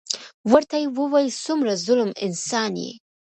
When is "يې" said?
0.81-0.87, 2.83-2.91